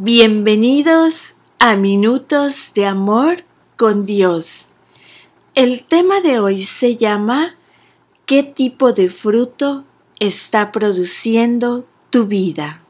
Bienvenidos 0.00 1.34
a 1.58 1.74
Minutos 1.74 2.70
de 2.72 2.86
Amor 2.86 3.38
con 3.76 4.06
Dios. 4.06 4.68
El 5.56 5.82
tema 5.82 6.20
de 6.20 6.38
hoy 6.38 6.62
se 6.62 6.96
llama 6.96 7.56
¿Qué 8.24 8.44
tipo 8.44 8.92
de 8.92 9.08
fruto 9.08 9.84
está 10.20 10.70
produciendo 10.70 11.84
tu 12.10 12.26
vida? 12.26 12.84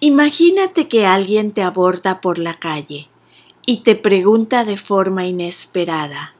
Imagínate 0.00 0.88
que 0.88 1.04
alguien 1.04 1.50
te 1.50 1.60
aborda 1.60 2.22
por 2.22 2.38
la 2.38 2.54
calle 2.54 3.10
y 3.66 3.82
te 3.82 3.94
pregunta 3.94 4.64
de 4.64 4.78
forma 4.78 5.26
inesperada, 5.26 6.34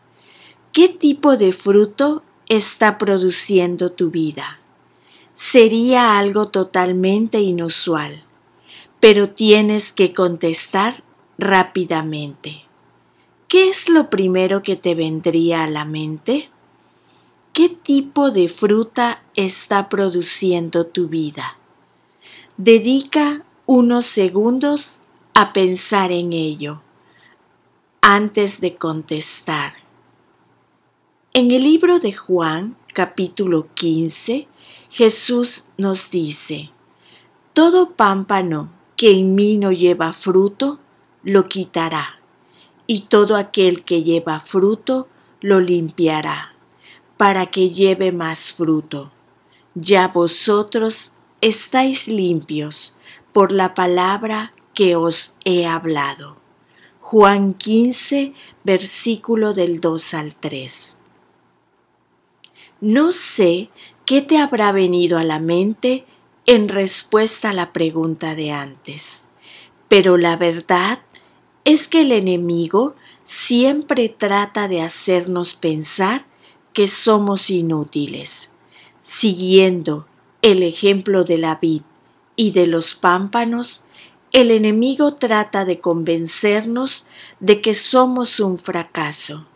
¿qué 0.72 0.88
tipo 0.88 1.36
de 1.36 1.52
fruto 1.52 2.22
está 2.48 2.96
produciendo 2.96 3.92
tu 3.92 4.10
vida? 4.10 4.58
Sería 5.34 6.18
algo 6.18 6.48
totalmente 6.48 7.42
inusual 7.42 8.24
pero 9.00 9.30
tienes 9.30 9.92
que 9.92 10.12
contestar 10.12 11.04
rápidamente. 11.38 12.64
¿Qué 13.46 13.70
es 13.70 13.88
lo 13.88 14.10
primero 14.10 14.62
que 14.62 14.76
te 14.76 14.94
vendría 14.94 15.64
a 15.64 15.70
la 15.70 15.84
mente? 15.84 16.50
¿Qué 17.52 17.68
tipo 17.68 18.30
de 18.30 18.48
fruta 18.48 19.22
está 19.34 19.88
produciendo 19.88 20.86
tu 20.86 21.08
vida? 21.08 21.58
Dedica 22.56 23.44
unos 23.66 24.04
segundos 24.06 25.00
a 25.34 25.52
pensar 25.52 26.12
en 26.12 26.32
ello 26.32 26.82
antes 28.00 28.60
de 28.60 28.74
contestar. 28.74 29.74
En 31.32 31.50
el 31.50 31.62
libro 31.62 32.00
de 32.00 32.12
Juan, 32.12 32.76
capítulo 32.92 33.68
15, 33.74 34.48
Jesús 34.90 35.64
nos 35.76 36.10
dice, 36.10 36.70
Todo 37.52 37.94
pámpano 37.94 38.77
que 38.98 39.12
en 39.12 39.36
mí 39.36 39.58
no 39.58 39.70
lleva 39.70 40.12
fruto, 40.12 40.80
lo 41.22 41.48
quitará, 41.48 42.18
y 42.88 43.02
todo 43.02 43.36
aquel 43.36 43.84
que 43.84 44.02
lleva 44.02 44.40
fruto, 44.40 45.06
lo 45.40 45.60
limpiará, 45.60 46.52
para 47.16 47.46
que 47.46 47.68
lleve 47.68 48.10
más 48.10 48.52
fruto. 48.52 49.12
Ya 49.76 50.08
vosotros 50.08 51.12
estáis 51.40 52.08
limpios 52.08 52.92
por 53.32 53.52
la 53.52 53.72
palabra 53.72 54.52
que 54.74 54.96
os 54.96 55.36
he 55.44 55.64
hablado. 55.64 56.36
Juan 57.00 57.54
15, 57.54 58.34
versículo 58.64 59.54
del 59.54 59.80
2 59.80 60.14
al 60.14 60.34
3. 60.34 60.96
No 62.80 63.12
sé 63.12 63.70
qué 64.04 64.22
te 64.22 64.38
habrá 64.38 64.72
venido 64.72 65.18
a 65.18 65.24
la 65.24 65.38
mente 65.38 66.04
en 66.48 66.70
respuesta 66.70 67.50
a 67.50 67.52
la 67.52 67.74
pregunta 67.74 68.34
de 68.34 68.52
antes. 68.52 69.28
Pero 69.86 70.16
la 70.16 70.38
verdad 70.38 71.00
es 71.66 71.88
que 71.88 72.00
el 72.00 72.10
enemigo 72.10 72.96
siempre 73.22 74.08
trata 74.08 74.66
de 74.66 74.80
hacernos 74.80 75.52
pensar 75.52 76.24
que 76.72 76.88
somos 76.88 77.50
inútiles. 77.50 78.48
Siguiendo 79.02 80.06
el 80.40 80.62
ejemplo 80.62 81.22
de 81.22 81.36
la 81.36 81.56
vid 81.56 81.82
y 82.34 82.52
de 82.52 82.66
los 82.66 82.96
pámpanos, 82.96 83.84
el 84.32 84.50
enemigo 84.50 85.16
trata 85.16 85.66
de 85.66 85.80
convencernos 85.80 87.04
de 87.40 87.60
que 87.60 87.74
somos 87.74 88.40
un 88.40 88.56
fracaso 88.56 89.46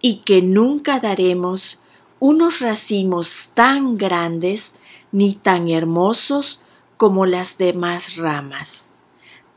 y 0.00 0.18
que 0.18 0.40
nunca 0.40 1.00
daremos 1.00 1.80
unos 2.20 2.60
racimos 2.60 3.50
tan 3.54 3.96
grandes 3.96 4.74
ni 5.12 5.34
tan 5.34 5.68
hermosos 5.68 6.60
como 6.96 7.26
las 7.26 7.58
demás 7.58 8.16
ramas. 8.16 8.90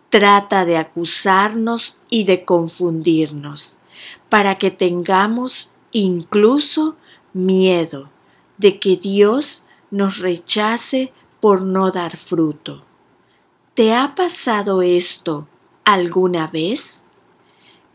Trata 0.10 0.66
de 0.66 0.78
acusarnos 0.78 1.98
y 2.10 2.26
de 2.26 2.46
confundirnos, 2.46 3.78
para 4.30 4.56
que 4.56 4.72
tengamos 4.72 5.72
incluso 5.92 6.98
miedo 7.34 8.10
de 8.58 8.80
que 8.80 8.96
Dios 8.96 9.64
nos 9.90 10.20
rechace 10.20 11.14
por 11.40 11.64
no 11.64 11.92
dar 11.92 12.16
fruto. 12.18 12.86
¿Te 13.74 13.94
ha 13.94 14.16
pasado 14.16 14.82
esto 14.82 15.48
alguna 15.84 16.48
vez? 16.48 17.04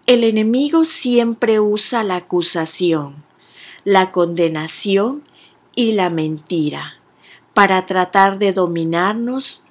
El 0.06 0.24
enemigo 0.24 0.84
siempre 0.84 1.60
usa 1.60 2.02
la 2.02 2.16
acusación, 2.16 3.24
la 3.86 4.10
condenación 4.10 5.22
y 5.76 5.92
la 5.92 6.10
mentira 6.10 6.94
para 7.54 7.86
tratar 7.86 8.40
de 8.40 8.52
dominarnos, 8.52 9.62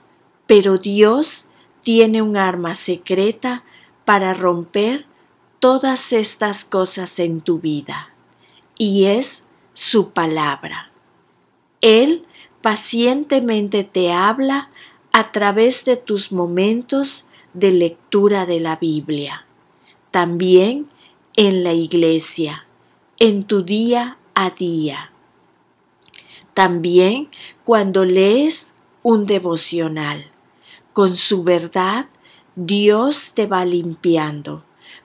pero 0.47 0.77
Dios 0.77 1.49
tiene 1.81 2.21
un 2.21 2.37
arma 2.37 2.75
secreta 2.75 3.65
para 4.05 4.33
romper 4.33 5.05
todas 5.59 6.13
estas 6.13 6.63
cosas 6.63 7.19
en 7.19 7.41
tu 7.41 7.59
vida, 7.59 8.13
y 8.77 9.03
es 9.03 9.43
su 9.73 10.11
palabra. 10.11 10.91
Él 11.81 12.25
pacientemente 12.61 13.83
te 13.83 14.13
habla 14.13 14.69
a 15.11 15.33
través 15.33 15.83
de 15.83 15.97
tus 15.97 16.31
momentos 16.31 17.27
de 17.53 17.71
lectura 17.71 18.45
de 18.45 18.61
la 18.61 18.77
Biblia, 18.77 19.45
también 20.11 20.87
en 21.35 21.65
la 21.65 21.73
iglesia, 21.73 22.64
en 23.19 23.43
tu 23.43 23.63
día 23.63 24.17
a 24.33 24.49
día 24.49 25.11
también 26.55 27.29
cuando 27.63 28.05
lees 28.05 28.73
un 29.03 29.27
devocional. 29.27 30.31
Con 30.93 31.15
su 31.15 31.43
verdad, 31.43 32.07
Dios 32.55 33.33
te 33.35 33.45
va 33.45 33.65
limpiando 33.65 34.63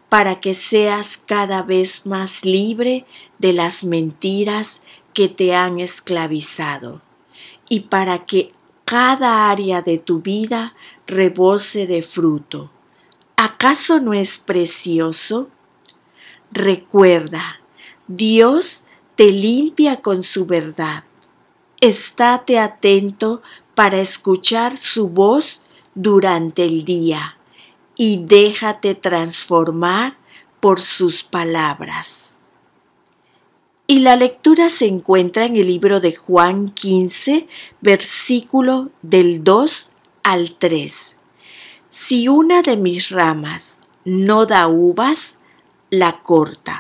para 0.09 0.37
que 0.41 0.55
seas 0.55 1.19
cada 1.19 1.63
vez 1.63 2.07
más 2.07 2.45
libre 2.45 3.05
de 3.39 3.53
las 3.53 3.85
mentiras 3.85 4.81
que 5.13 5.29
te 5.29 5.55
han 5.55 5.81
esclavizado 5.81 7.03
y 7.69 7.81
para 7.81 8.25
que 8.25 8.53
cada 8.85 9.51
área 9.51 9.83
de 9.83 9.99
tu 9.99 10.21
vida 10.21 10.75
rebose 11.07 11.87
de 11.87 12.03
fruto. 12.03 12.71
¿Acaso 13.37 14.01
no 14.01 14.13
es 14.13 14.39
precioso? 14.39 15.49
Recuerda, 16.53 17.61
Dios 18.13 18.87
te 19.15 19.31
limpia 19.31 20.03
con 20.03 20.25
su 20.25 20.45
verdad 20.45 21.05
estate 21.81 22.59
atento 22.59 23.41
para 23.77 24.01
escuchar 24.01 24.77
su 24.77 25.09
voz 25.09 25.63
durante 25.95 26.65
el 26.65 26.85
día 26.85 27.39
y 27.97 28.25
déjate 28.25 28.97
transformar 28.97 30.19
por 30.59 30.81
sus 30.81 31.23
palabras. 31.23 32.39
Y 33.87 34.01
la 34.01 34.17
lectura 34.17 34.71
se 34.71 34.87
encuentra 34.87 35.47
en 35.47 35.55
el 35.55 35.69
libro 35.69 36.01
de 36.01 36.17
Juan 36.17 36.69
15, 36.69 37.47
versículo 37.81 38.91
del 39.03 39.45
2 39.45 39.91
al 40.25 40.53
3. 40.53 41.17
Si 41.91 42.27
una 42.27 42.63
de 42.63 42.77
mis 42.77 43.11
ramas 43.11 43.79
no 44.05 44.47
da 44.47 44.67
uvas, 44.67 45.39
la 45.91 46.23
corta, 46.23 46.80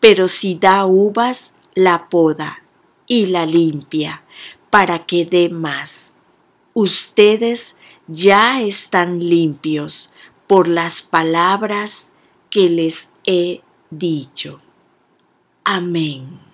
pero 0.00 0.28
si 0.28 0.54
da 0.54 0.86
uvas, 0.86 1.52
la 1.74 2.08
poda 2.08 2.62
y 3.06 3.26
la 3.26 3.46
limpia 3.46 4.22
para 4.70 5.06
que 5.06 5.24
dé 5.24 5.48
más. 5.48 6.12
Ustedes 6.74 7.76
ya 8.06 8.60
están 8.62 9.20
limpios 9.20 10.12
por 10.46 10.68
las 10.68 11.02
palabras 11.02 12.10
que 12.50 12.68
les 12.68 13.10
he 13.24 13.62
dicho. 13.90 14.60
Amén. 15.64 16.45